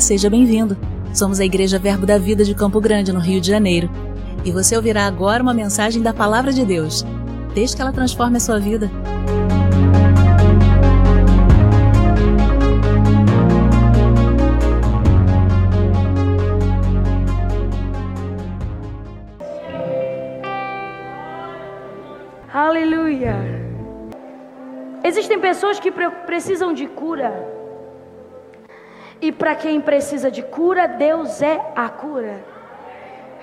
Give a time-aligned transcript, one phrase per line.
[0.00, 0.76] Seja bem-vindo.
[1.12, 3.90] Somos a Igreja Verbo da Vida de Campo Grande, no Rio de Janeiro.
[4.44, 7.04] E você ouvirá agora uma mensagem da Palavra de Deus.
[7.54, 8.90] Desde que ela transforme a sua vida.
[22.52, 23.36] Aleluia.
[25.02, 25.90] Existem pessoas que
[26.26, 27.65] precisam de cura.
[29.26, 32.44] E para quem precisa de cura, Deus é a cura.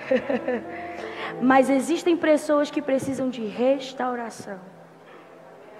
[1.42, 4.58] Mas existem pessoas que precisam de restauração.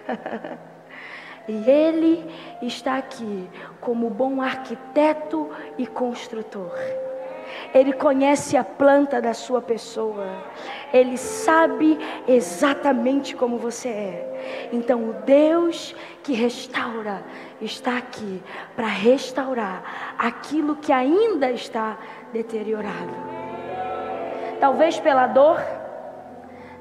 [1.49, 2.23] e Ele
[2.61, 3.49] está aqui
[3.81, 6.79] como bom arquiteto e construtor.
[7.75, 10.27] Ele conhece a planta da sua pessoa.
[10.93, 14.69] Ele sabe exatamente como você é.
[14.73, 17.23] Então, o Deus que restaura
[17.61, 18.43] está aqui
[18.77, 21.99] para restaurar aquilo que ainda está
[22.33, 23.15] deteriorado.
[24.61, 25.61] Talvez pela dor,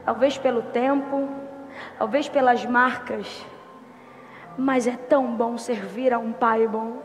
[0.06, 1.28] talvez pelo tempo,
[1.98, 3.46] talvez pelas marcas,
[4.58, 7.02] mas é tão bom servir a um Pai bom,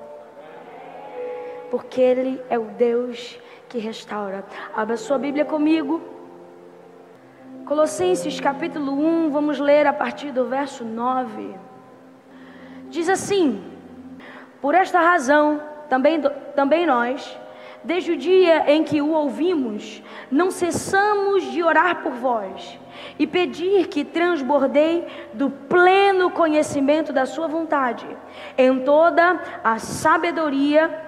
[1.70, 4.44] porque Ele é o Deus que restaura.
[4.74, 6.00] Abra sua Bíblia comigo.
[7.66, 11.55] Colossenses capítulo 1, vamos ler a partir do verso 9.
[12.89, 13.62] Diz assim:
[14.61, 16.20] Por esta razão, também,
[16.56, 17.39] também nós,
[17.84, 22.78] desde o dia em que o ouvimos, não cessamos de orar por vós
[23.19, 28.06] e pedir que transbordei do pleno conhecimento da Sua vontade,
[28.56, 31.08] em toda a sabedoria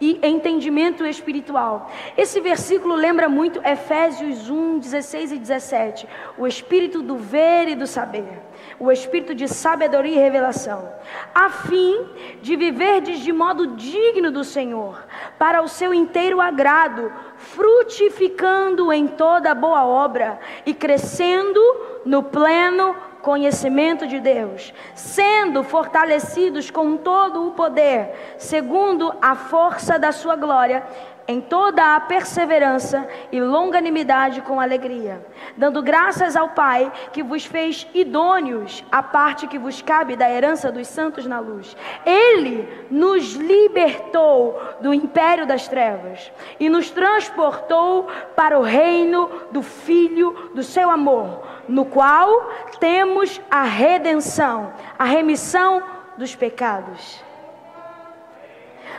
[0.00, 1.90] e entendimento espiritual.
[2.16, 6.08] Esse versículo lembra muito Efésios 1, 16 e 17.
[6.38, 8.40] O espírito do ver e do saber.
[8.78, 10.90] O espírito de sabedoria e revelação.
[11.34, 12.06] A fim
[12.40, 15.04] de viverdes de modo digno do Senhor,
[15.38, 21.60] para o seu inteiro agrado, frutificando em toda boa obra e crescendo
[22.04, 30.12] no pleno conhecimento de Deus, sendo fortalecidos com todo o poder, segundo a força da
[30.12, 30.82] sua glória,
[31.30, 35.24] em toda a perseverança e longanimidade com alegria,
[35.56, 40.72] dando graças ao Pai que vos fez idôneos à parte que vos cabe da herança
[40.72, 41.76] dos santos na luz.
[42.04, 50.50] Ele nos libertou do império das trevas e nos transportou para o reino do Filho
[50.52, 55.80] do seu amor, no qual temos a redenção, a remissão
[56.18, 57.22] dos pecados.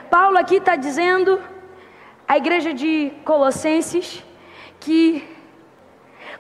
[0.09, 1.41] Paulo aqui está dizendo
[2.31, 4.23] a igreja de Colossenses
[4.79, 5.27] que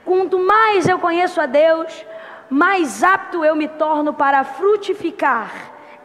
[0.05, 2.05] quanto mais eu conheço a Deus,
[2.49, 5.51] mais apto eu me torno para frutificar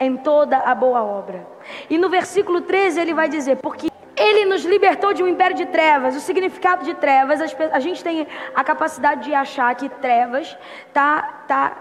[0.00, 1.46] em toda a boa obra.
[1.88, 5.66] E no versículo 13 ele vai dizer: Porque ele nos libertou de um império de
[5.66, 6.16] trevas.
[6.16, 8.26] O significado de trevas, a gente tem
[8.56, 10.58] a capacidade de achar que trevas
[10.92, 11.76] tá, tá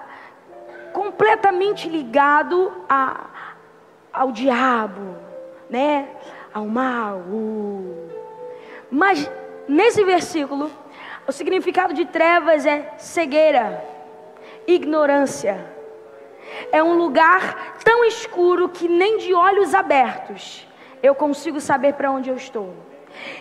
[0.93, 3.21] completamente ligado a,
[4.13, 5.15] ao diabo,
[5.71, 6.07] né?
[6.55, 7.17] Ao mal.
[7.29, 8.09] Uh.
[8.89, 9.29] Mas
[9.67, 10.71] nesse versículo,
[11.27, 13.83] o significado de trevas é cegueira,
[14.65, 15.73] ignorância.
[16.71, 20.65] É um lugar tão escuro que nem de olhos abertos
[21.03, 22.73] eu consigo saber para onde eu estou.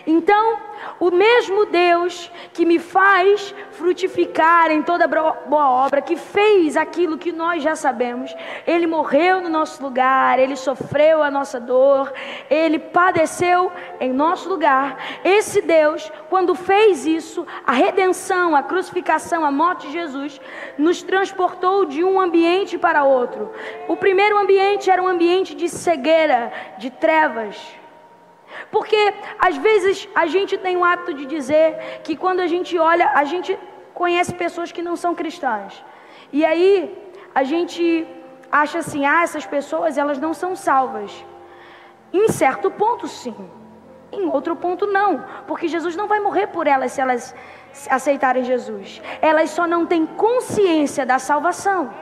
[0.05, 0.57] Então,
[0.99, 7.31] o mesmo Deus que me faz frutificar em toda boa obra, que fez aquilo que
[7.31, 8.33] nós já sabemos,
[8.65, 12.11] Ele morreu no nosso lugar, Ele sofreu a nossa dor,
[12.49, 14.97] Ele padeceu em nosso lugar.
[15.23, 20.39] Esse Deus, quando fez isso, a redenção, a crucificação, a morte de Jesus,
[20.77, 23.51] nos transportou de um ambiente para outro.
[23.87, 27.84] O primeiro ambiente era um ambiente de cegueira, de trevas
[28.71, 33.09] porque às vezes a gente tem o hábito de dizer que quando a gente olha,
[33.13, 33.57] a gente
[33.93, 35.83] conhece pessoas que não são cristãs.
[36.31, 36.71] E aí
[37.33, 38.07] a gente
[38.51, 41.11] acha assim: ah, essas pessoas elas não são salvas.
[42.13, 43.35] Em certo ponto, sim.
[44.11, 45.25] Em outro ponto, não.
[45.47, 47.35] Porque Jesus não vai morrer por elas se elas
[47.89, 49.01] aceitarem Jesus.
[49.21, 51.93] Elas só não têm consciência da salvação.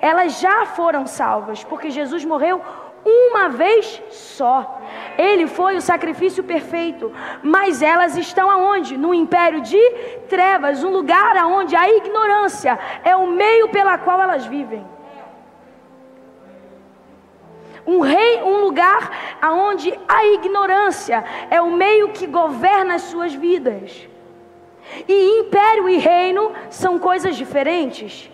[0.00, 2.62] Elas já foram salvas, porque Jesus morreu
[3.06, 4.80] uma vez só.
[5.16, 7.12] Ele foi o sacrifício perfeito,
[7.42, 8.96] mas elas estão aonde?
[8.96, 9.80] No império de
[10.28, 14.84] trevas, um lugar aonde a ignorância é o meio pela qual elas vivem.
[17.86, 24.08] Um rei, um lugar aonde a ignorância é o meio que governa as suas vidas.
[25.06, 28.28] E império e reino são coisas diferentes.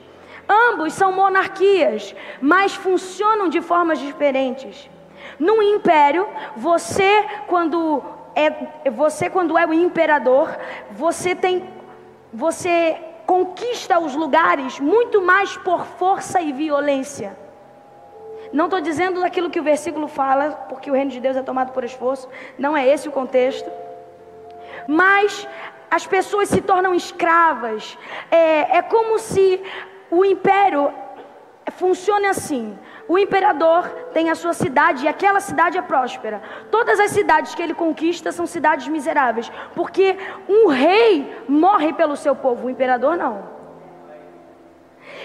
[0.52, 4.90] Ambos são monarquias, mas funcionam de formas diferentes.
[5.38, 8.02] Num império, você quando
[8.34, 10.48] é você quando é o imperador,
[10.90, 11.54] você tem
[12.32, 17.36] você conquista os lugares muito mais por força e violência.
[18.52, 21.72] Não estou dizendo daquilo que o versículo fala, porque o reino de Deus é tomado
[21.72, 22.28] por esforço,
[22.58, 23.70] não é esse o contexto.
[24.86, 25.48] Mas
[25.90, 27.96] as pessoas se tornam escravas.
[28.30, 29.62] É, é como se
[30.12, 30.92] o império
[31.78, 32.78] funcione assim.
[33.08, 36.42] O imperador tem a sua cidade e aquela cidade é próspera.
[36.70, 42.36] Todas as cidades que ele conquista são cidades miseráveis, porque um rei morre pelo seu
[42.36, 43.50] povo, o imperador não.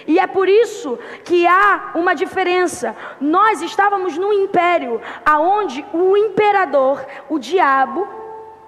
[0.07, 2.95] E é por isso que há uma diferença.
[3.19, 8.07] Nós estávamos num império aonde o imperador, o diabo,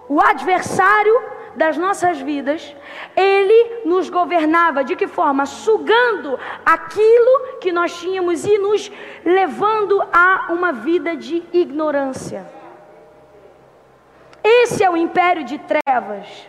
[0.09, 2.75] o adversário das nossas vidas,
[3.15, 5.45] ele nos governava de que forma?
[5.45, 8.91] Sugando aquilo que nós tínhamos e nos
[9.25, 12.45] levando a uma vida de ignorância.
[14.43, 16.47] Esse é o império de trevas.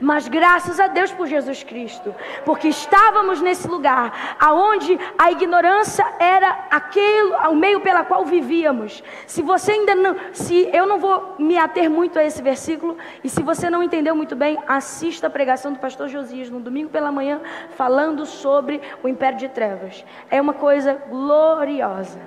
[0.00, 2.14] Mas graças a Deus por Jesus Cristo,
[2.44, 9.02] porque estávamos nesse lugar aonde a ignorância era aquele o meio pela qual vivíamos.
[9.26, 13.28] Se você ainda não, se eu não vou me ater muito a esse versículo e
[13.28, 17.12] se você não entendeu muito bem, assista a pregação do pastor Josias no domingo pela
[17.12, 17.40] manhã
[17.76, 20.04] falando sobre o império de trevas.
[20.30, 22.20] É uma coisa gloriosa.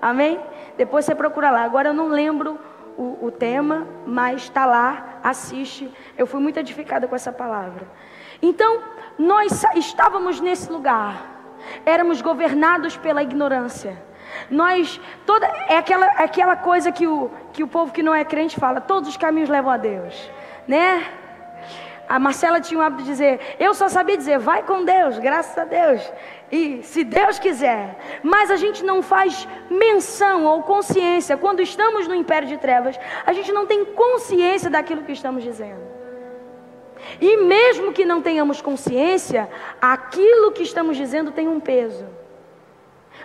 [0.00, 0.38] Amém?
[0.76, 1.62] Depois você procura lá.
[1.62, 2.58] Agora eu não lembro
[2.96, 5.90] o, o tema, mas está lá, assiste.
[6.16, 7.86] Eu fui muito edificada com essa palavra.
[8.40, 8.82] Então,
[9.18, 11.24] nós estávamos nesse lugar,
[11.86, 13.96] éramos governados pela ignorância.
[14.50, 18.24] Nós, toda, é aquela, é aquela coisa que o, que o povo que não é
[18.24, 20.30] crente fala: todos os caminhos levam a Deus,
[20.66, 21.04] né?
[22.08, 25.56] A Marcela tinha o hábito de dizer: Eu só sabia dizer, vai com Deus, graças
[25.56, 26.12] a Deus.
[26.52, 28.20] E se Deus quiser.
[28.22, 31.36] Mas a gente não faz menção ou consciência.
[31.36, 35.82] Quando estamos no império de trevas, a gente não tem consciência daquilo que estamos dizendo.
[37.20, 39.48] E mesmo que não tenhamos consciência,
[39.80, 42.06] aquilo que estamos dizendo tem um peso.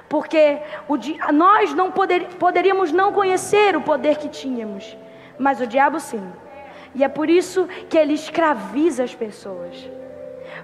[0.08, 0.98] Porque o,
[1.32, 4.98] nós não poder, poderíamos não conhecer o poder que tínhamos,
[5.38, 6.24] mas o diabo sim.
[6.96, 9.88] E é por isso que ele escraviza as pessoas.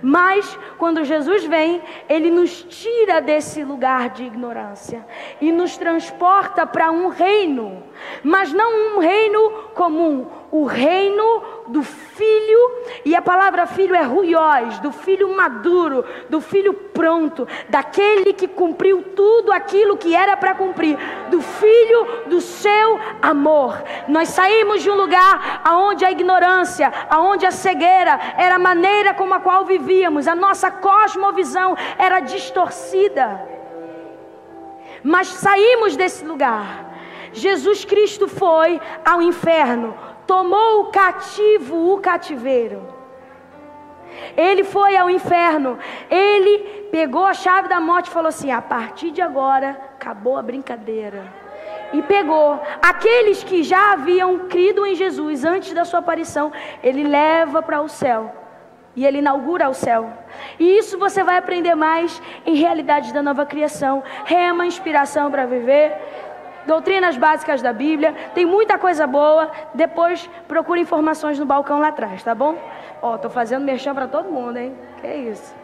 [0.02, 5.06] Mas quando Jesus vem, ele nos tira desse lugar de ignorância
[5.40, 7.84] e nos transporta para um reino,
[8.24, 12.72] mas não um reino comum, o reino do filho,
[13.04, 19.04] e a palavra filho é ruiós, do filho maduro, do filho pronto, daquele que cumpriu
[19.13, 20.98] tudo aquilo que era para cumprir,
[21.30, 23.84] do filho do seu amor.
[24.07, 29.34] Nós saímos de um lugar aonde a ignorância, aonde a cegueira era a maneira como
[29.34, 33.42] a qual vivíamos, a nossa cosmovisão era distorcida.
[35.04, 36.94] Mas saímos desse lugar.
[37.34, 39.94] Jesus Cristo foi ao inferno,
[40.25, 42.81] tomou o cativo o cativeiro.
[44.38, 45.77] Ele foi ao inferno,
[46.10, 50.42] ele pegou a chave da morte e falou assim: a partir de agora acabou a
[50.42, 51.24] brincadeira.
[51.94, 56.51] E pegou aqueles que já haviam crido em Jesus antes da sua aparição,
[56.83, 58.33] ele leva para o céu
[58.95, 60.09] e ele inaugura o céu.
[60.57, 64.02] E isso você vai aprender mais em realidade da nova criação.
[64.23, 65.94] Rema, inspiração para viver
[66.66, 69.52] doutrinas básicas da Bíblia, tem muita coisa boa.
[69.74, 72.57] Depois procure informações no balcão lá atrás, tá bom?
[73.02, 74.76] Ó, tô fazendo merchan para todo mundo, hein?
[75.02, 75.56] Que isso?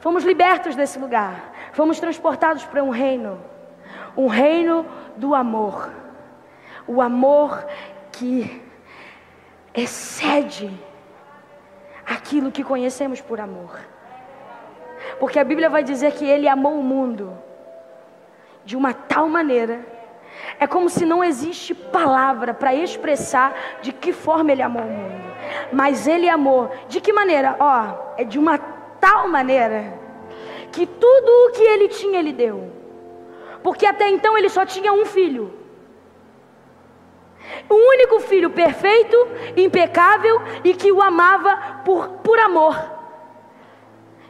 [0.00, 1.52] Fomos libertos desse lugar.
[1.72, 3.38] Fomos transportados para um reino,
[4.16, 4.86] um reino
[5.16, 5.90] do amor.
[6.86, 7.66] O amor
[8.12, 8.62] que
[9.74, 10.70] excede
[12.06, 13.78] aquilo que conhecemos por amor.
[15.18, 17.36] Porque a Bíblia vai dizer que ele amou o mundo
[18.66, 19.86] de uma tal maneira.
[20.58, 25.24] É como se não existe palavra para expressar de que forma ele amou o mundo.
[25.72, 26.70] Mas ele amou.
[26.88, 27.56] De que maneira?
[27.58, 29.94] Ó, é de uma tal maneira
[30.72, 32.72] que tudo o que ele tinha, ele deu.
[33.62, 35.54] Porque até então ele só tinha um filho.
[37.68, 39.16] O único filho perfeito,
[39.56, 42.76] impecável e que o amava por, por amor.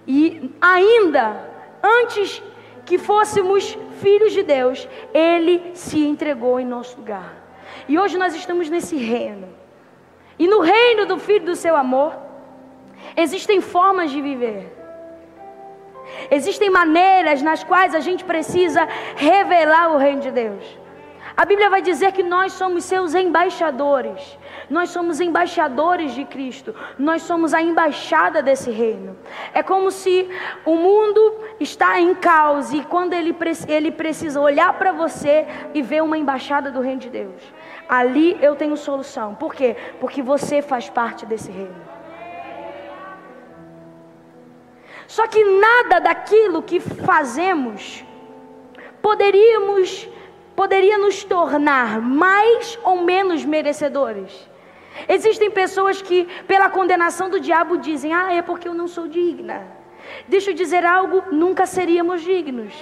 [0.07, 1.51] E ainda
[1.83, 2.43] antes
[2.85, 7.33] que fôssemos filhos de Deus, Ele se entregou em nosso lugar.
[7.89, 9.49] E hoje nós estamos nesse reino.
[10.39, 12.15] E no reino do Filho do seu amor,
[13.17, 14.73] existem formas de viver.
[16.31, 18.87] Existem maneiras nas quais a gente precisa
[19.17, 20.86] revelar o reino de Deus.
[21.37, 24.39] A Bíblia vai dizer que nós somos seus embaixadores.
[24.71, 26.75] Nós somos embaixadores de Cristo.
[26.99, 29.15] Nós somos a embaixada desse reino.
[29.53, 30.31] É como se
[30.65, 33.37] o mundo está em caos e quando ele,
[33.69, 37.43] ele precisa olhar para você e ver uma embaixada do reino de Deus.
[37.87, 39.35] Ali eu tenho solução.
[39.35, 39.77] Por quê?
[40.01, 41.85] Porque você faz parte desse reino.
[45.07, 48.03] Só que nada daquilo que fazemos
[49.03, 50.09] poderíamos
[50.57, 54.49] poderia nos tornar mais ou menos merecedores.
[55.07, 59.63] Existem pessoas que, pela condenação do diabo, dizem: Ah, é porque eu não sou digna.
[60.27, 62.73] Deixa eu dizer algo: nunca seríamos dignos.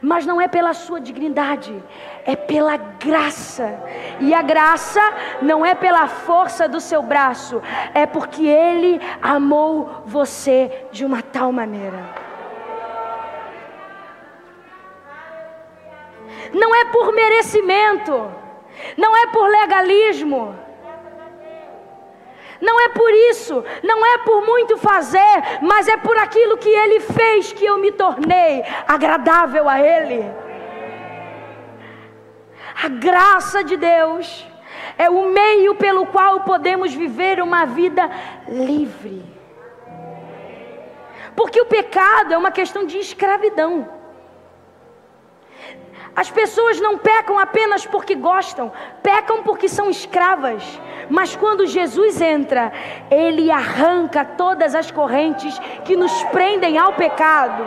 [0.00, 1.74] Mas não é pela sua dignidade,
[2.26, 3.78] é pela graça.
[4.20, 5.00] E a graça
[5.40, 7.62] não é pela força do seu braço,
[7.94, 12.23] é porque Ele amou você de uma tal maneira.
[16.54, 18.30] Não é por merecimento,
[18.96, 20.56] não é por legalismo,
[22.60, 27.00] não é por isso, não é por muito fazer, mas é por aquilo que Ele
[27.00, 30.24] fez que eu me tornei agradável a Ele.
[32.82, 34.46] A graça de Deus
[34.96, 38.08] é o meio pelo qual podemos viver uma vida
[38.48, 39.24] livre.
[41.36, 43.88] Porque o pecado é uma questão de escravidão.
[46.16, 50.62] As pessoas não pecam apenas porque gostam, pecam porque são escravas.
[51.10, 52.72] Mas quando Jesus entra,
[53.10, 57.64] ele arranca todas as correntes que nos prendem ao pecado.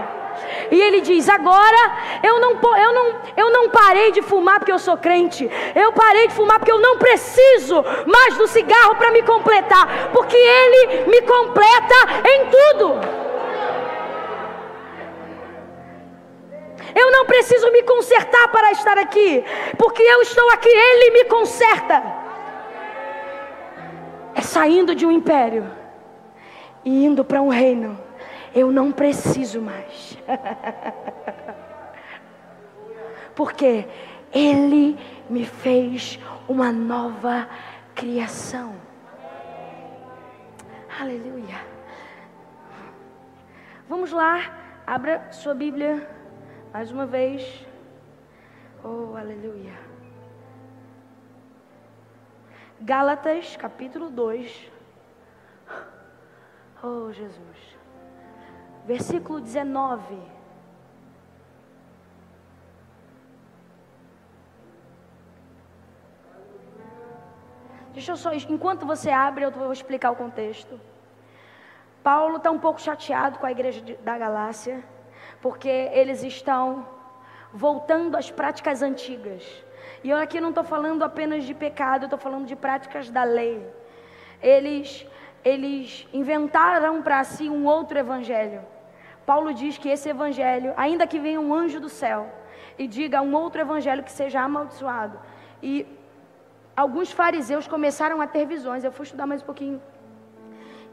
[0.72, 1.92] E ele diz: Agora
[2.24, 5.50] eu não, eu, não, eu não parei de fumar porque eu sou crente.
[5.76, 10.10] Eu parei de fumar porque eu não preciso mais do cigarro para me completar.
[10.14, 13.27] Porque ele me completa em tudo.
[16.96, 19.44] Eu não preciso me consertar para estar aqui,
[19.78, 22.04] porque eu estou aqui, Ele me conserta.
[24.36, 25.70] É saindo de um império
[26.86, 28.00] e indo para um reino.
[28.54, 30.18] Eu não preciso mais.
[33.36, 33.86] porque
[34.32, 34.98] Ele
[35.30, 37.48] me fez uma nova
[37.94, 38.76] criação.
[41.00, 41.58] Aleluia.
[43.90, 44.42] Vamos lá,
[44.86, 46.17] abra sua Bíblia
[46.74, 47.66] mais uma vez.
[48.84, 49.74] Oh, aleluia.
[52.82, 54.72] Gálatas, capítulo 2.
[56.84, 57.78] Oh, Jesus.
[58.86, 60.22] Versículo 19.
[67.94, 70.80] Deixa eu só, enquanto você abre, eu vou explicar o contexto.
[72.04, 74.84] Paulo está um pouco chateado com a igreja da Galácia
[75.42, 76.88] porque eles estão
[77.54, 79.44] voltando às práticas antigas.
[80.04, 83.24] E eu aqui não estou falando apenas de pecado, eu estou falando de práticas da
[83.24, 83.66] lei.
[84.42, 85.06] Eles,
[85.44, 88.62] eles inventaram para si um outro evangelho.
[89.26, 92.30] Paulo diz que esse evangelho, ainda que venha um anjo do céu
[92.78, 95.20] e diga um outro evangelho que seja amaldiçoado,
[95.62, 95.86] e
[96.76, 98.84] alguns fariseus começaram a ter visões.
[98.84, 99.82] Eu fui estudar mais um pouquinho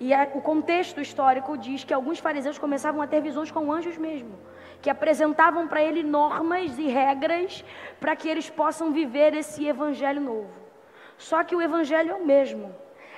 [0.01, 3.97] e a, o contexto histórico diz que alguns fariseus começavam a ter visões com anjos
[3.97, 4.39] mesmo,
[4.83, 7.65] que apresentavam para ele normas e regras
[8.01, 10.51] para que eles possam viver esse evangelho novo.
[11.17, 12.75] Só que o evangelho é o mesmo.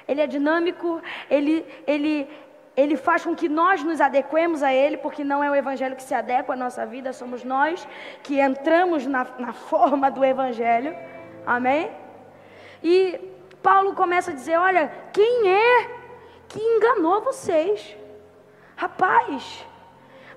[0.07, 2.29] Ele é dinâmico, ele, ele,
[2.77, 6.03] ele faz com que nós nos adequemos a ele, porque não é o evangelho que
[6.03, 7.87] se adequa à nossa vida, somos nós
[8.23, 10.95] que entramos na, na forma do evangelho.
[11.45, 11.91] Amém?
[12.83, 13.19] E
[13.63, 16.06] Paulo começa a dizer: olha, quem é
[16.49, 17.97] que enganou vocês.
[18.77, 19.65] Rapaz,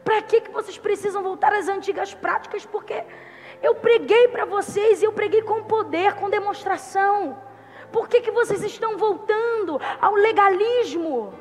[0.03, 2.65] para que, que vocês precisam voltar às antigas práticas?
[2.65, 3.03] Porque
[3.61, 7.37] eu preguei para vocês e eu preguei com poder, com demonstração.
[7.91, 11.33] Por que, que vocês estão voltando ao legalismo?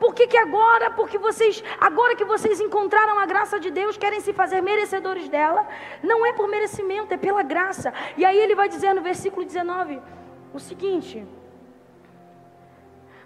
[0.00, 4.20] Por que, que agora, porque vocês, agora que vocês encontraram a graça de Deus, querem
[4.20, 5.66] se fazer merecedores dela?
[6.02, 7.92] Não é por merecimento, é pela graça.
[8.16, 10.00] E aí ele vai dizer no versículo 19
[10.52, 11.26] o seguinte: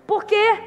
[0.08, 0.58] porque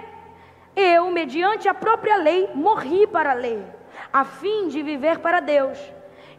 [0.76, 3.66] eu, mediante a própria lei, morri para a lei,
[4.14, 5.80] a fim de viver para Deus.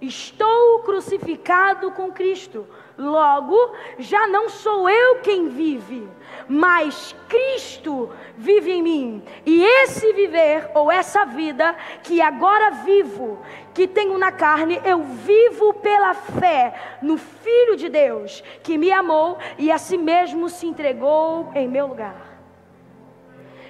[0.00, 2.64] Estou crucificado com Cristo.
[2.97, 3.56] Logo,
[3.99, 6.09] já não sou eu quem vive,
[6.49, 9.25] mas Cristo vive em mim.
[9.44, 13.40] E esse viver, ou essa vida que agora vivo,
[13.75, 19.38] que tenho na carne, eu vivo pela fé no Filho de Deus, que me amou
[19.59, 22.31] e a si mesmo se entregou em meu lugar.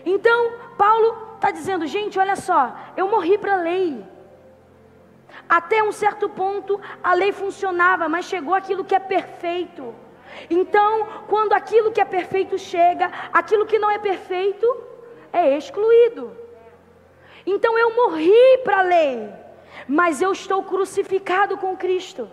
[0.04, 4.04] Então, Paulo está dizendo: gente, olha só, eu morri para a lei.
[5.48, 9.94] até um certo ponto a lei funcionava, mas chegou aquilo que é perfeito.
[10.48, 14.66] Então, quando aquilo que é perfeito chega, aquilo que não é perfeito
[15.32, 16.36] é excluído.
[17.44, 19.28] Então eu morri para a lei,
[19.86, 22.30] mas eu estou crucificado com Cristo.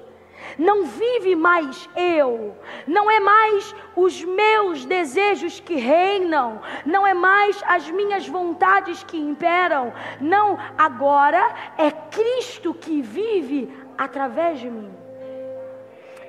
[0.57, 2.55] Não vive mais eu,
[2.85, 9.17] não é mais os meus desejos que reinam, não é mais as minhas vontades que
[9.17, 14.91] imperam, não, agora é Cristo que vive através de mim.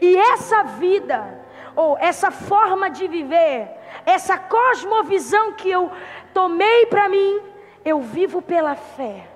[0.01, 3.69] E essa vida, ou essa forma de viver,
[4.07, 5.91] essa cosmovisão que eu
[6.33, 7.41] tomei para mim,
[7.85, 9.27] eu vivo pela fé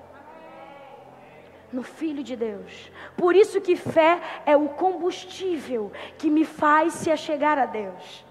[1.74, 2.90] no Filho de Deus.
[3.16, 8.24] Por isso que fé é o combustível que me faz se achegar a Deus.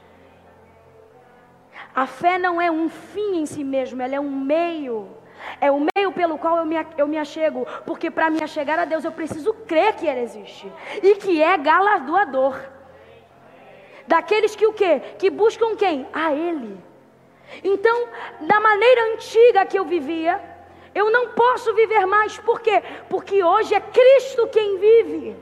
[1.94, 5.10] A fé não é um fim em si mesmo, ela é um meio.
[5.60, 7.68] É o meio pelo qual eu me, eu me achego.
[7.86, 10.72] Porque para me achegar a Deus eu preciso crer que Ele existe.
[11.04, 12.58] E que é galardoador.
[14.08, 15.02] Daqueles que o quê?
[15.20, 16.08] Que buscam quem?
[16.14, 16.78] A Ele.
[17.64, 18.08] Então,
[18.42, 20.42] da maneira antiga que eu vivia,
[20.94, 22.84] eu não posso viver mais, por quê?
[23.10, 25.36] Porque hoje é Cristo quem vive.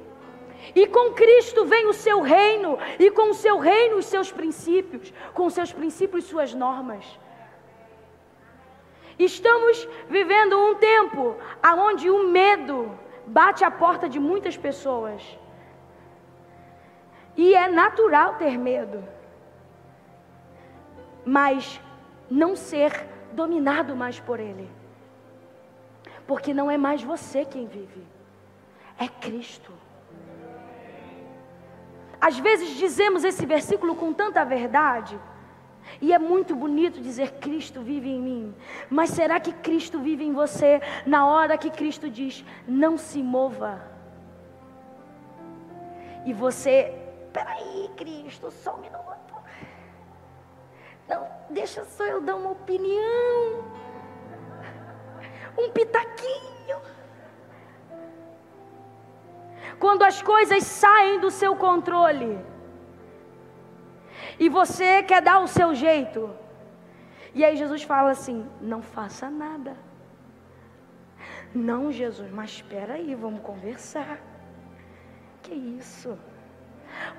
[0.76, 5.14] E com Cristo vem o seu reino, e com o seu reino os seus princípios,
[5.34, 7.06] com os seus princípios suas normas.
[9.18, 15.22] Estamos vivendo um tempo onde o medo bate a porta de muitas pessoas.
[17.36, 19.04] E é natural ter medo.
[21.26, 21.80] Mas
[22.30, 24.81] não ser dominado mais por ele.
[26.32, 28.08] Porque não é mais você quem vive,
[28.98, 29.70] é Cristo.
[32.22, 35.20] Às vezes dizemos esse versículo com tanta verdade,
[36.00, 38.56] e é muito bonito dizer Cristo vive em mim,
[38.90, 43.82] mas será que Cristo vive em você na hora que Cristo diz não se mova?
[46.26, 46.98] E você,
[47.34, 49.34] peraí, Cristo, só um minuto.
[51.10, 53.81] Não, deixa só eu dar uma opinião
[55.58, 56.80] um pitaquinho.
[59.80, 62.40] Quando as coisas saem do seu controle
[64.40, 66.30] e você quer dar o seu jeito,
[67.34, 69.76] e aí Jesus fala assim: não faça nada.
[71.54, 74.20] Não, Jesus, mas espera aí, vamos conversar.
[75.42, 76.18] Que isso?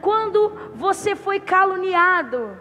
[0.00, 2.58] Quando você foi caluniado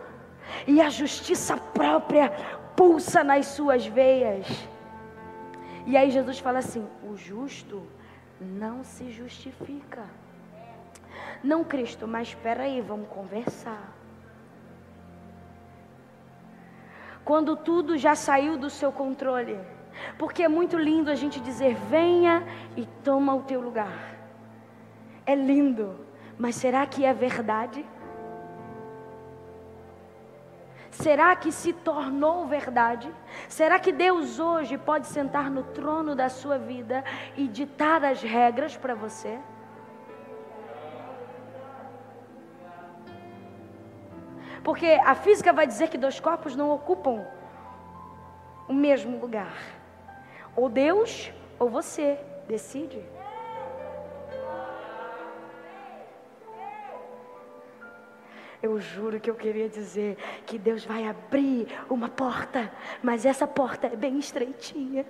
[0.68, 2.30] e a justiça própria
[2.76, 4.48] pulsa nas suas veias,
[5.86, 7.84] e aí Jesus fala assim: o justo
[8.40, 10.06] não se justifica.
[11.44, 13.96] Não, Cristo, mas espera aí, vamos conversar.
[17.24, 19.60] Quando tudo já saiu do seu controle,
[20.18, 22.44] porque é muito lindo a gente dizer: venha
[22.76, 24.16] e toma o teu lugar.
[25.26, 26.00] É lindo,
[26.38, 27.86] mas será que é verdade?
[30.92, 33.10] Será que se tornou verdade?
[33.48, 37.04] Será que Deus hoje pode sentar no trono da sua vida
[37.38, 39.40] e ditar as regras para você?
[44.64, 47.26] Porque a física vai dizer que dois corpos não ocupam
[48.68, 49.58] o mesmo lugar.
[50.56, 53.02] Ou Deus ou você decide.
[58.62, 62.72] Eu juro que eu queria dizer que Deus vai abrir uma porta,
[63.02, 65.04] mas essa porta é bem estreitinha.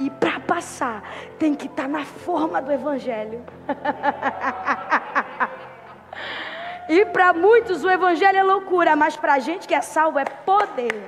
[0.00, 1.02] E para passar,
[1.38, 3.44] tem que estar tá na forma do Evangelho.
[6.88, 10.24] e para muitos o Evangelho é loucura, mas para a gente que é salvo é
[10.24, 11.04] poder.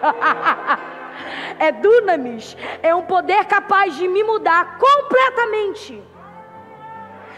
[1.60, 6.02] é dunamis, é um poder capaz de me mudar completamente.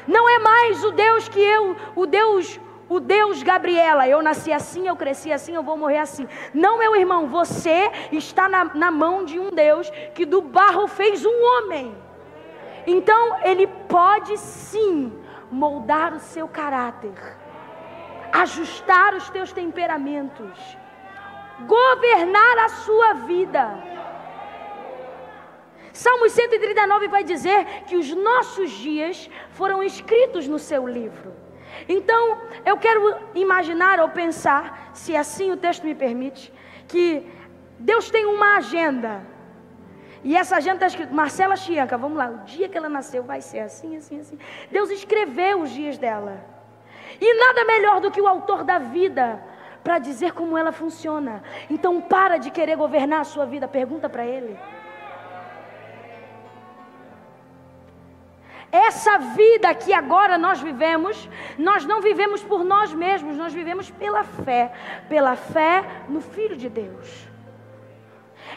[0.07, 4.89] Não é mais o Deus que eu, o Deus o Deus Gabriela, eu nasci assim,
[4.89, 6.27] eu cresci assim, eu vou morrer assim.
[6.53, 11.25] Não, meu irmão, você está na, na mão de um Deus que do barro fez
[11.25, 11.97] um homem.
[12.85, 15.13] Então, ele pode sim
[15.53, 17.15] moldar o seu caráter,
[18.33, 20.59] ajustar os teus temperamentos,
[21.69, 23.85] governar a sua vida.
[25.93, 31.50] Salmo 139 vai dizer que os nossos dias foram escritos no seu livro.
[31.89, 36.53] Então, eu quero imaginar ou pensar, se assim o texto me permite,
[36.89, 37.27] que
[37.79, 39.23] Deus tem uma agenda.
[40.23, 43.41] E essa agenda está escrito, Marcela Chianca, vamos lá, o dia que ela nasceu vai
[43.41, 44.39] ser assim, assim, assim.
[44.71, 46.45] Deus escreveu os dias dela.
[47.21, 49.43] E nada melhor do que o autor da vida
[49.83, 51.43] para dizer como ela funciona.
[51.71, 54.59] Então para de querer governar a sua vida, pergunta para ele.
[58.73, 61.29] Essa vida que agora nós vivemos,
[61.59, 64.73] nós não vivemos por nós mesmos, nós vivemos pela fé,
[65.09, 67.29] pela fé no Filho de Deus.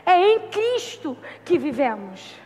[0.06, 2.40] É em Cristo que vivemos.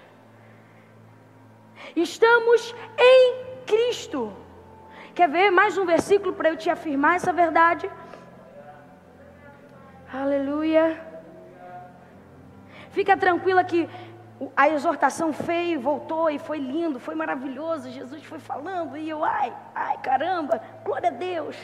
[1.96, 4.34] Estamos em Cristo.
[5.14, 7.90] Quer ver mais um versículo para eu te afirmar essa verdade?
[10.14, 11.02] Aleluia.
[12.92, 13.90] Fica tranquila que
[14.56, 17.90] a exortação feia e voltou e foi lindo, foi maravilhoso.
[17.90, 21.56] Jesus foi falando e eu, ai, ai, caramba, glória a Deus.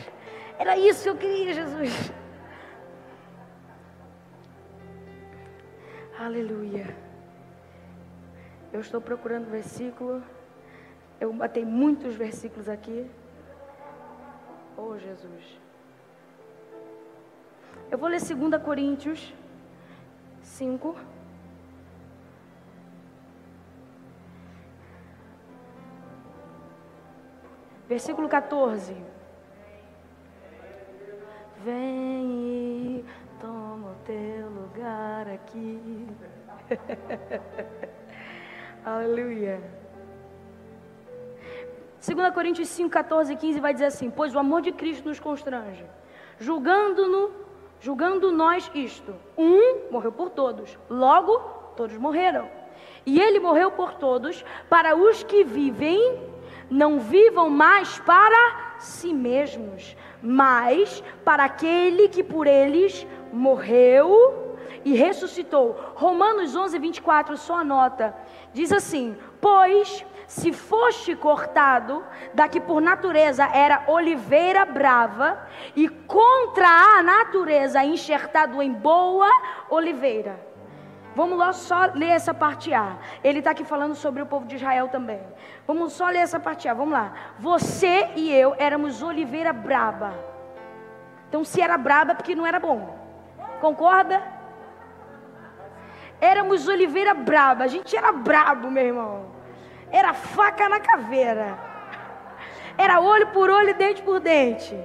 [0.58, 2.12] Era isso que eu queria, Jesus.
[6.20, 6.96] Aleluia.
[8.72, 10.24] Eu estou procurando o versículo.
[11.20, 13.10] Eu batei muitos versículos aqui.
[14.76, 15.60] Oh, Jesus.
[17.92, 19.34] Eu vou ler 2 Coríntios
[20.42, 21.13] 5.
[27.94, 28.98] Versículo 14.
[31.64, 33.06] Vem e
[33.40, 36.08] toma o teu lugar aqui.
[38.84, 39.62] Aleluia.
[42.04, 45.20] 2 Coríntios 5, 14 e 15 vai dizer assim: Pois o amor de Cristo nos
[45.20, 45.86] constrange,
[46.40, 47.30] julgando-no,
[47.80, 51.38] julgando nós isto: um morreu por todos, logo
[51.78, 52.50] todos morreram.
[53.06, 56.33] E ele morreu por todos, para os que vivem
[56.74, 65.94] não vivam mais para si mesmos, mas para aquele que por eles morreu e ressuscitou.
[65.94, 68.16] Romanos 11, 24, só anota.
[68.52, 76.68] Diz assim: Pois se foste cortado da que por natureza era oliveira brava, e contra
[76.68, 79.30] a natureza enxertado em boa
[79.70, 80.53] oliveira
[81.16, 82.98] Vamos lá só ler essa parte A.
[83.24, 85.22] Ele está aqui falando sobre o povo de Israel também.
[85.68, 86.74] Vamos só ler essa parte A.
[86.74, 87.14] Vamos lá.
[87.40, 90.14] Você e eu éramos oliveira braba.
[91.30, 92.98] Então, se era braba, é porque não era bom.
[93.62, 94.22] Concorda?
[96.20, 97.64] Éramos oliveira braba.
[97.66, 99.26] A gente era brabo, meu irmão.
[99.92, 101.58] Era faca na caveira.
[102.78, 104.76] Era olho por olho, dente por dente.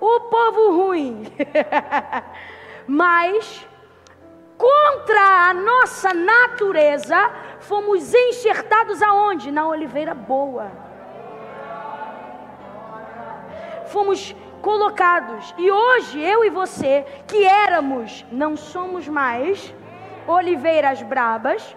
[0.00, 1.24] O povo ruim.
[2.86, 3.67] Mas
[4.58, 7.16] contra a nossa natureza,
[7.60, 9.50] fomos enxertados aonde?
[9.50, 10.70] Na oliveira boa.
[13.86, 15.54] Fomos colocados.
[15.56, 19.72] E hoje eu e você, que éramos, não somos mais
[20.26, 21.76] oliveiras brabas,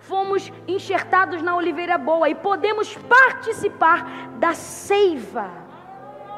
[0.00, 5.62] fomos enxertados na oliveira boa e podemos participar da seiva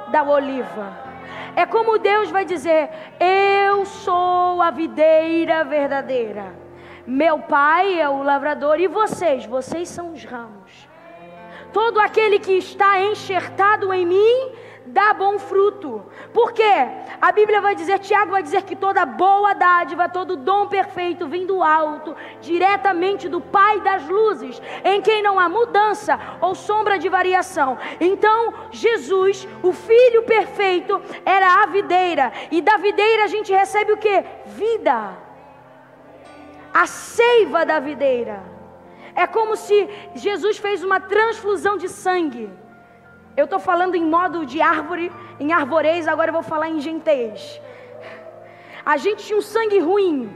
[0.09, 1.13] da oliva.
[1.57, 2.90] É como Deus vai dizer:
[3.21, 6.55] Eu sou a videira verdadeira.
[7.07, 10.88] Meu pai é o lavrador e vocês, vocês são os ramos.
[11.73, 14.53] Todo aquele que está enxertado em mim
[14.87, 16.05] dá bom fruto.
[16.33, 16.88] Por quê?
[17.20, 21.47] A Bíblia vai dizer, Tiago vai dizer que toda boa dádiva, todo dom perfeito vem
[21.47, 27.09] do alto, diretamente do Pai das luzes, em quem não há mudança ou sombra de
[27.09, 27.79] variação.
[28.01, 33.97] Então, Jesus, o Filho perfeito, era a videira, e da videira a gente recebe o
[33.97, 34.25] que?
[34.47, 35.16] Vida.
[36.73, 38.42] A seiva da videira.
[39.14, 42.51] É como se Jesus fez uma transfusão de sangue
[43.37, 47.61] eu estou falando em modo de árvore, em arvorez, agora eu vou falar em gentez.
[48.85, 50.31] A gente tinha um sangue ruim,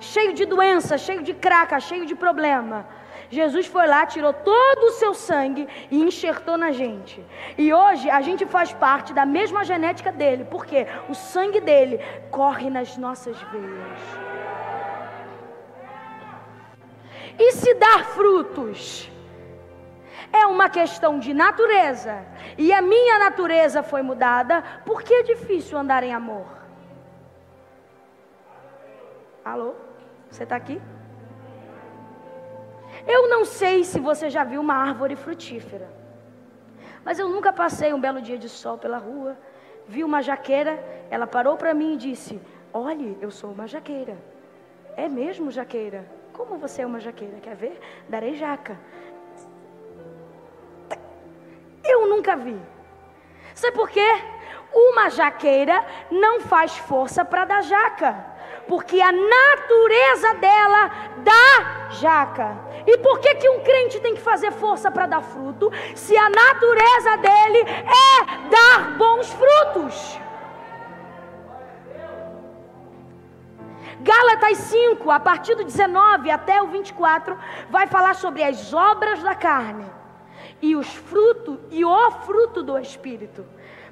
[0.00, 2.86] cheio de doença, cheio de craca, cheio de problema.
[3.28, 7.24] Jesus foi lá, tirou todo o seu sangue e enxertou na gente.
[7.58, 11.98] E hoje a gente faz parte da mesma genética dele, porque o sangue dele
[12.30, 14.00] corre nas nossas veias.
[17.38, 19.10] E se dar frutos?
[20.66, 22.24] Uma questão de natureza,
[22.58, 26.44] e a minha natureza foi mudada, por que é difícil andar em amor?
[29.44, 29.74] Alô?
[30.28, 30.82] Você está aqui?
[33.06, 35.88] Eu não sei se você já viu uma árvore frutífera,
[37.04, 39.38] mas eu nunca passei um belo dia de sol pela rua,
[39.86, 42.40] vi uma jaqueira, ela parou para mim e disse:
[42.72, 44.16] Olhe, eu sou uma jaqueira.
[44.96, 46.04] É mesmo, jaqueira?
[46.32, 47.38] Como você é uma jaqueira?
[47.40, 47.78] Quer ver?
[48.08, 48.76] Darei jaca.
[52.16, 52.60] Nunca vi.
[53.54, 54.22] Sabe por quê?
[54.72, 58.12] Uma jaqueira não faz força para dar jaca,
[58.68, 62.58] porque a natureza dela dá jaca.
[62.86, 66.28] E por que, que um crente tem que fazer força para dar fruto, se a
[66.28, 70.20] natureza dele é dar bons frutos?
[74.00, 77.36] Gálatas 5, a partir do 19 até o 24,
[77.70, 79.95] vai falar sobre as obras da carne
[80.66, 83.46] e os frutos e o fruto do Espírito.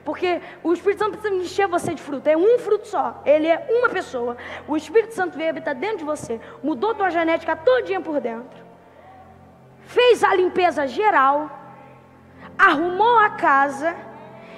[0.05, 2.29] Porque o Espírito Santo precisa encher você de fruto.
[2.29, 3.23] É um fruto só.
[3.25, 4.37] Ele é uma pessoa.
[4.67, 6.41] O Espírito Santo veio habitar dentro de você.
[6.63, 8.63] Mudou tua genética todinha por dentro.
[9.83, 11.49] Fez a limpeza geral.
[12.59, 13.97] Arrumou a casa.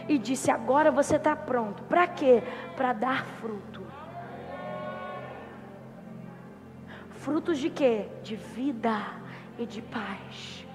[0.08, 1.82] E disse: Agora você está pronto.
[1.84, 2.42] Para quê?
[2.74, 3.86] Para dar fruto.
[7.10, 8.06] Frutos de quê?
[8.22, 8.96] De vida
[9.58, 10.65] e de paz.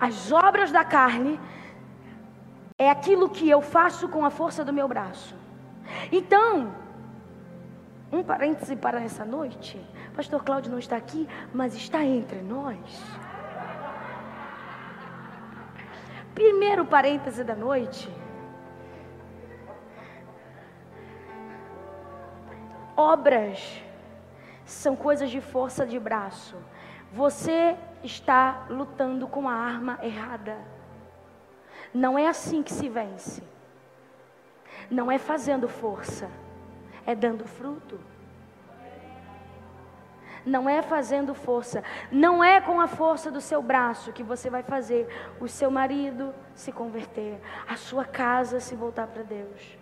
[0.00, 1.38] As obras da carne
[2.78, 5.36] é aquilo que eu faço com a força do meu braço.
[6.10, 6.72] Então,
[8.10, 9.78] um parêntese para essa noite.
[10.16, 12.78] Pastor Cláudio não está aqui, mas está entre nós.
[16.34, 18.10] Primeiro parêntese da noite.
[22.96, 23.82] Obras
[24.64, 26.56] são coisas de força de braço.
[27.12, 30.56] Você está lutando com a arma errada.
[31.92, 33.42] Não é assim que se vence.
[34.90, 36.28] Não é fazendo força,
[37.06, 37.98] é dando fruto.
[40.44, 44.62] Não é fazendo força, não é com a força do seu braço que você vai
[44.62, 45.06] fazer
[45.38, 49.78] o seu marido se converter, a sua casa se voltar para Deus.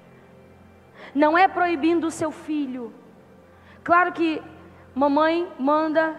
[1.15, 2.93] Não é proibindo o seu filho.
[3.85, 4.43] Claro que
[4.93, 6.17] mamãe manda,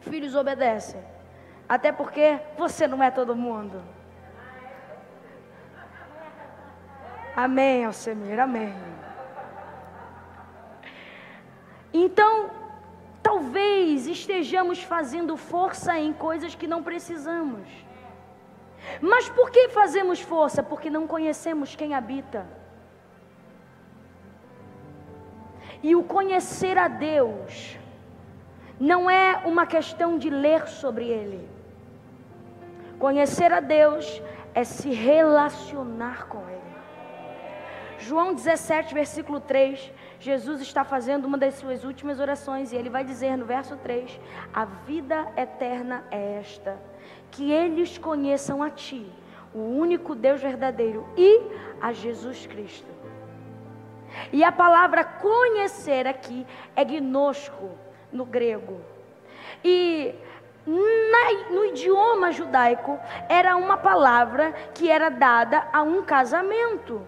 [0.00, 1.17] filhos obedecem.
[1.68, 3.82] Até porque você não é todo mundo.
[7.36, 8.74] Amém, Alcemir, amém.
[11.92, 12.50] Então,
[13.22, 17.68] talvez estejamos fazendo força em coisas que não precisamos.
[19.00, 20.62] Mas por que fazemos força?
[20.62, 22.46] Porque não conhecemos quem habita.
[25.82, 27.78] E o conhecer a Deus
[28.80, 31.57] não é uma questão de ler sobre Ele.
[32.98, 34.20] Conhecer a Deus
[34.54, 36.58] é se relacionar com Ele.
[37.98, 43.04] João 17, versículo 3, Jesus está fazendo uma das suas últimas orações e ele vai
[43.04, 44.20] dizer no verso 3:
[44.52, 46.80] A vida eterna é esta,
[47.30, 49.06] que eles conheçam a Ti,
[49.54, 51.40] o único Deus verdadeiro, e
[51.80, 52.88] a Jesus Cristo.
[54.32, 57.70] E a palavra conhecer aqui é gnosco
[58.12, 58.80] no grego.
[59.64, 60.14] E
[60.68, 67.00] na, no idioma judaico era uma palavra que era dada a um casamento.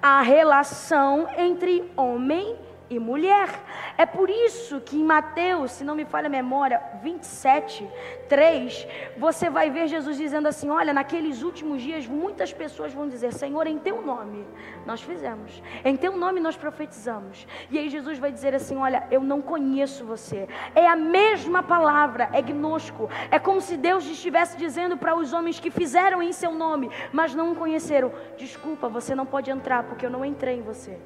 [0.00, 3.48] A relação entre homem e mulher.
[3.96, 7.88] É por isso que em Mateus, se não me falha a memória, 27,
[8.28, 13.32] 3, você vai ver Jesus dizendo assim: Olha, naqueles últimos dias muitas pessoas vão dizer:
[13.32, 14.46] Senhor, em teu nome
[14.86, 17.46] nós fizemos, em teu nome nós profetizamos.
[17.70, 20.48] E aí Jesus vai dizer assim: Olha, eu não conheço você.
[20.74, 23.08] É a mesma palavra, é gnosco.
[23.30, 27.34] É como se Deus estivesse dizendo para os homens que fizeram em seu nome, mas
[27.34, 30.98] não o conheceram: Desculpa, você não pode entrar porque eu não entrei em você.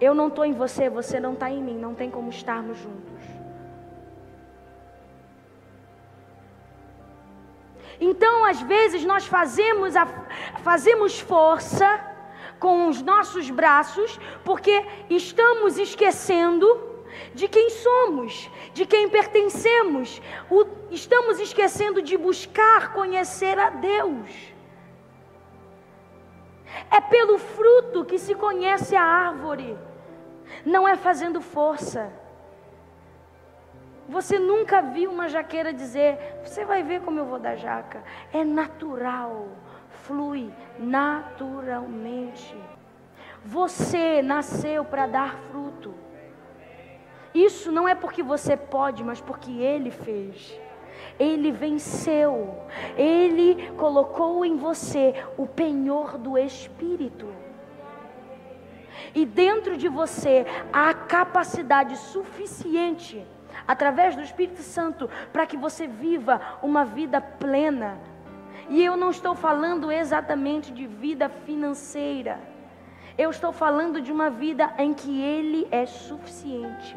[0.00, 3.14] Eu não estou em você, você não está em mim, não tem como estarmos juntos.
[8.00, 10.06] Então, às vezes, nós fazemos, a,
[10.62, 12.00] fazemos força
[12.58, 16.66] com os nossos braços, porque estamos esquecendo
[17.32, 24.53] de quem somos, de quem pertencemos, o, estamos esquecendo de buscar conhecer a Deus.
[26.90, 29.76] É pelo fruto que se conhece a árvore,
[30.64, 32.12] não é fazendo força.
[34.08, 38.02] Você nunca viu uma jaqueira dizer: Você vai ver como eu vou dar jaca.
[38.32, 39.48] É natural,
[39.88, 42.56] flui naturalmente.
[43.44, 45.94] Você nasceu para dar fruto.
[47.34, 50.58] Isso não é porque você pode, mas porque Ele fez.
[51.18, 52.62] Ele venceu.
[52.96, 57.28] Ele colocou em você o penhor do Espírito.
[59.14, 63.24] E dentro de você há capacidade suficiente,
[63.66, 67.98] através do Espírito Santo, para que você viva uma vida plena.
[68.68, 72.40] E eu não estou falando exatamente de vida financeira.
[73.16, 76.96] Eu estou falando de uma vida em que Ele é suficiente.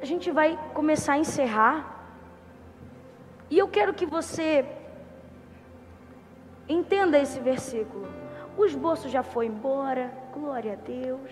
[0.00, 1.96] A gente vai começar a encerrar.
[3.50, 4.64] E eu quero que você
[6.68, 8.08] entenda esse versículo.
[8.56, 11.30] O esboço já foi embora, glória a Deus.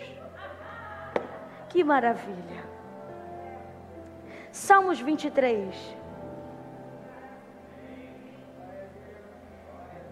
[1.68, 2.64] Que maravilha.
[4.50, 5.96] Salmos 23.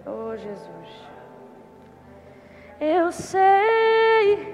[0.07, 1.11] Oh, Jesus.
[2.81, 4.46] Eu sei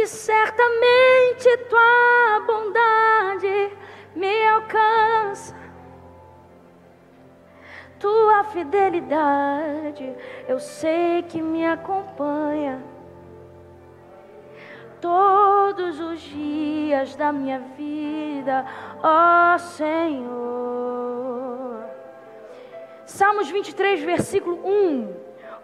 [0.00, 3.76] que certamente tua bondade
[4.16, 5.54] me alcança.
[7.98, 10.16] Tua fidelidade
[10.48, 12.82] eu sei que me acompanha
[15.02, 18.64] todos os dias da minha vida,
[19.02, 20.30] ó Senhor.
[23.04, 25.14] Salmos 23, versículo 1.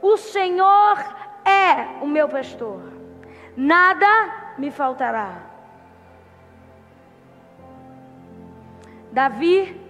[0.02, 0.98] O Senhor
[1.42, 2.96] é o meu pastor,
[3.56, 5.42] nada me faltará.
[9.12, 9.80] Davi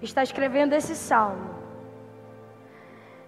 [0.00, 1.50] está escrevendo esse salmo.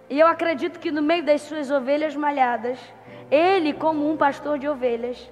[0.09, 2.79] E eu acredito que no meio das suas ovelhas malhadas,
[3.31, 5.31] ele, como um pastor de ovelhas,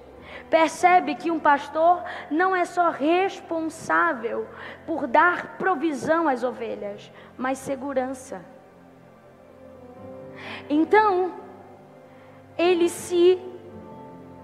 [0.49, 4.47] Percebe que um pastor não é só responsável
[4.85, 8.43] por dar provisão às ovelhas, mas segurança.
[10.69, 11.33] Então,
[12.57, 13.39] ele se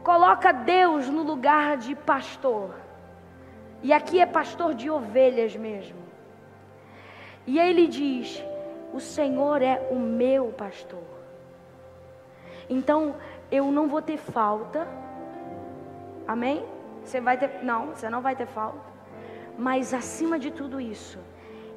[0.09, 2.69] coloca Deus no lugar de pastor.
[3.83, 6.01] E aqui é pastor de ovelhas mesmo.
[7.45, 8.43] E ele diz:
[8.93, 11.09] O Senhor é o meu pastor.
[12.69, 13.15] Então
[13.51, 14.87] eu não vou ter falta
[16.27, 16.65] Amém?
[17.03, 18.85] Você vai ter, não, você não vai ter falta.
[19.57, 21.17] Mas acima de tudo isso,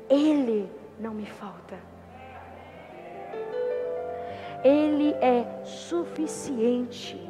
[0.08, 1.76] ele não me falta.
[4.64, 7.29] Ele é suficiente.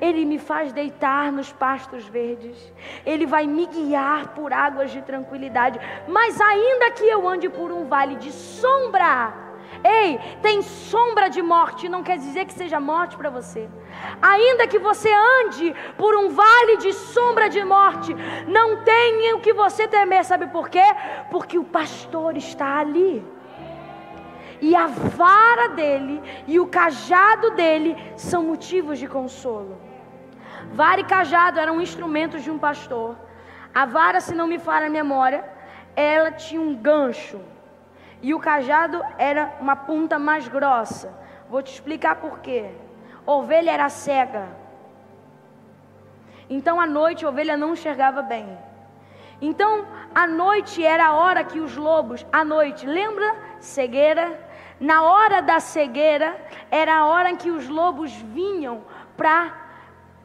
[0.00, 2.72] Ele me faz deitar nos pastos verdes.
[3.04, 5.78] Ele vai me guiar por águas de tranquilidade.
[6.08, 9.50] Mas ainda que eu ande por um vale de sombra,
[9.82, 13.68] Ei, tem sombra de morte, não quer dizer que seja morte para você.
[14.20, 15.10] Ainda que você
[15.42, 18.14] ande por um vale de sombra de morte,
[18.46, 20.84] não tenha o que você temer, sabe por quê?
[21.30, 23.24] Porque o pastor está ali.
[24.60, 29.89] E a vara dele e o cajado dele são motivos de consolo.
[30.72, 33.16] Vara e cajado eram instrumentos de um pastor.
[33.74, 35.44] A vara, se não me falha a memória,
[35.96, 37.40] ela tinha um gancho
[38.22, 41.12] e o cajado era uma ponta mais grossa.
[41.48, 42.70] Vou te explicar por quê.
[43.26, 44.48] Ovelha era cega.
[46.48, 48.58] Então à noite a ovelha não enxergava bem.
[49.40, 53.34] Então à noite era a hora que os lobos, à noite, lembra?
[53.58, 54.48] Cegueira.
[54.78, 56.36] Na hora da cegueira
[56.70, 58.82] era a hora em que os lobos vinham
[59.16, 59.59] para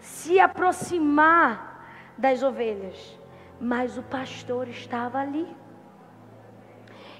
[0.05, 3.19] se aproximar das ovelhas.
[3.59, 5.47] Mas o pastor estava ali.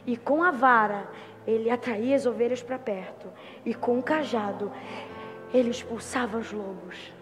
[0.06, 1.10] E com a vara
[1.48, 3.28] ele atraía as ovelhas para perto.
[3.65, 4.71] E com o cajado
[5.54, 7.13] ele expulsava os lobos.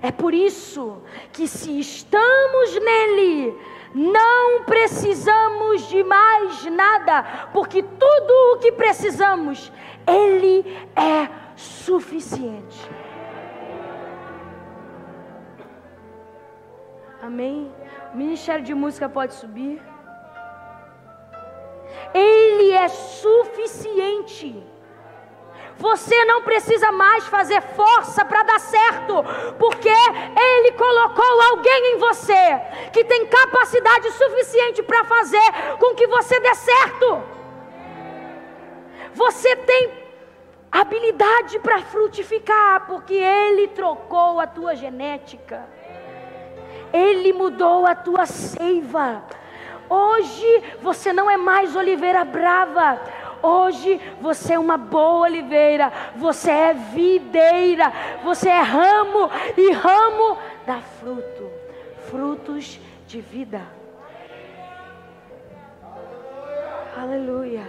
[0.00, 1.02] É por isso
[1.32, 3.58] que, se estamos nele,
[3.94, 9.72] não precisamos de mais nada, porque tudo o que precisamos,
[10.06, 13.03] Ele é suficiente.
[17.24, 17.74] Amém?
[18.12, 19.80] O Ministério de Música pode subir.
[22.12, 24.62] Ele é suficiente.
[25.78, 29.24] Você não precisa mais fazer força para dar certo,
[29.58, 32.60] porque Ele colocou alguém em você
[32.92, 37.22] que tem capacidade suficiente para fazer com que você dê certo.
[39.14, 39.92] Você tem
[40.70, 45.66] habilidade para frutificar, porque Ele trocou a tua genética,
[46.94, 49.24] Ele mudou a tua seiva.
[49.90, 53.00] Hoje você não é mais oliveira brava.
[53.42, 60.80] Hoje você é uma boa oliveira, você é videira, você é ramo e ramo dá
[60.80, 61.50] fruto,
[62.08, 63.60] frutos de vida.
[66.96, 67.66] Aleluia.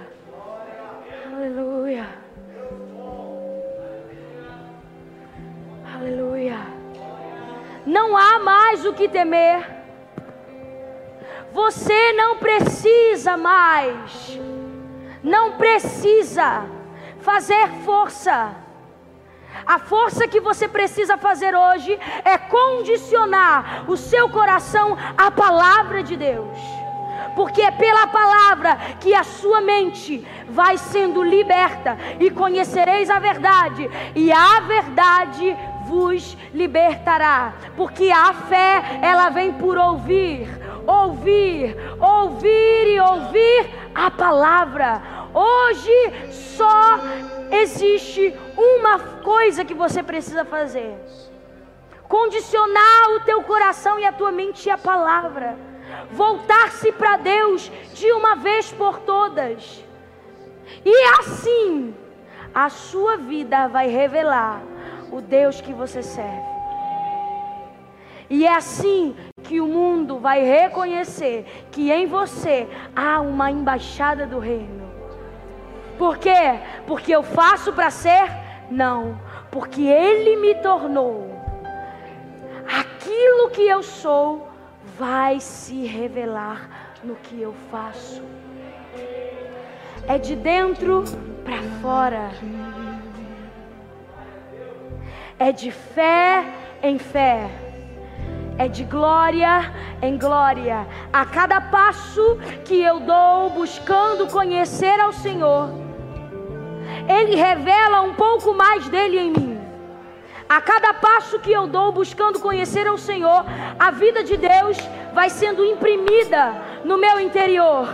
[1.33, 2.07] Aleluia.
[5.93, 6.74] Aleluia.
[7.85, 9.75] Não há mais o que temer.
[11.53, 14.39] Você não precisa mais,
[15.23, 16.65] não precisa
[17.21, 18.55] fazer força.
[19.65, 26.17] A força que você precisa fazer hoje é condicionar o seu coração à palavra de
[26.17, 26.57] Deus.
[27.35, 33.89] Porque é pela palavra que a sua mente vai sendo liberta e conhecereis a verdade,
[34.13, 35.57] e a verdade
[35.87, 37.53] vos libertará.
[37.75, 40.47] Porque a fé, ela vem por ouvir
[40.87, 45.01] ouvir, ouvir e ouvir a palavra.
[45.33, 46.99] Hoje só
[47.51, 50.95] existe uma coisa que você precisa fazer:
[52.07, 55.57] condicionar o teu coração e a tua mente à palavra,
[56.11, 59.83] voltar-se para Deus de uma vez por todas,
[60.83, 61.93] e assim
[62.53, 64.61] a sua vida vai revelar
[65.15, 66.55] o Deus que você serve.
[68.29, 74.39] E é assim que o mundo vai reconhecer que em você há uma embaixada do
[74.39, 74.85] reino.
[75.97, 76.59] Por quê?
[76.85, 78.29] Porque eu faço para ser?
[78.69, 79.17] Não,
[79.51, 81.33] porque Ele me tornou.
[82.67, 84.49] Aquilo que eu sou
[84.97, 88.21] vai se revelar no que eu faço.
[90.07, 91.03] É de dentro
[91.45, 92.31] para fora.
[95.37, 96.45] É de fé
[96.81, 97.49] em fé
[98.57, 100.87] é de glória em glória.
[101.11, 105.69] A cada passo que eu dou buscando conhecer ao Senhor,
[107.07, 109.61] Ele revela um pouco mais dele em mim.
[110.47, 113.45] A cada passo que eu dou buscando conhecer ao Senhor,
[113.79, 114.77] a vida de Deus
[115.13, 117.87] vai sendo imprimida no meu interior.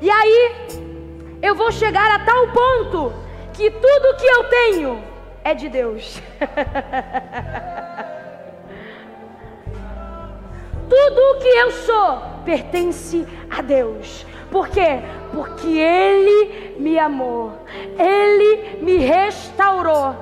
[0.00, 0.52] E aí,
[1.42, 3.12] eu vou chegar a tal ponto
[3.52, 5.13] que tudo que eu tenho
[5.44, 6.20] é de Deus.
[10.88, 14.26] Tudo o que eu sou pertence a Deus.
[14.50, 15.00] Por quê?
[15.32, 17.52] Porque Ele me amou,
[17.98, 20.14] Ele me restaurou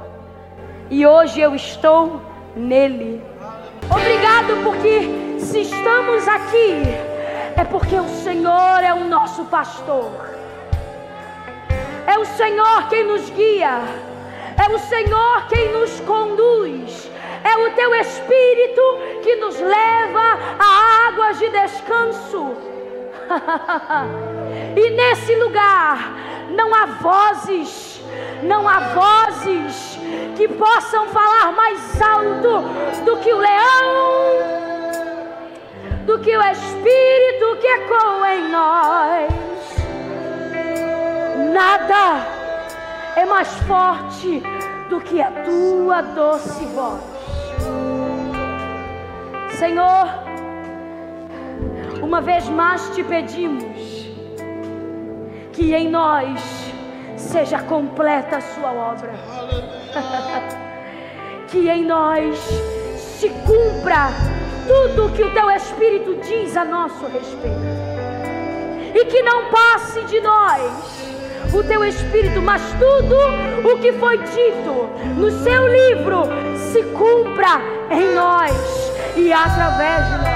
[0.90, 2.20] e hoje eu estou
[2.56, 3.22] nele.
[3.90, 6.82] Obrigado porque se estamos aqui
[7.56, 10.10] é porque o Senhor é o nosso pastor.
[12.06, 14.11] É o Senhor quem nos guia.
[14.56, 17.10] É o Senhor quem nos conduz.
[17.44, 18.82] É o teu espírito
[19.22, 22.56] que nos leva a águas de descanso.
[24.76, 26.14] e nesse lugar
[26.50, 28.02] não há vozes,
[28.42, 29.98] não há vozes
[30.36, 32.62] que possam falar mais alto
[33.04, 34.42] do que o leão,
[36.04, 39.32] do que o espírito que ecoa em nós.
[41.52, 42.41] Nada
[43.16, 44.42] é mais forte
[44.88, 47.00] do que a tua doce voz.
[49.58, 50.08] Senhor,
[52.02, 54.02] uma vez mais te pedimos
[55.52, 56.40] que em nós
[57.16, 59.12] seja completa a sua obra.
[61.48, 62.38] que em nós
[62.96, 64.08] se cumpra
[64.66, 67.60] tudo que o teu Espírito diz a nosso respeito.
[68.94, 71.11] E que não passe de nós
[71.52, 73.16] o teu Espírito, mas tudo
[73.68, 76.22] o que foi dito no seu livro
[76.56, 80.32] se cumpra em nós e através de nós.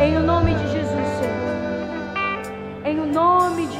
[0.00, 1.30] Em o nome de Jesus, Senhor.
[2.84, 3.79] Em o nome de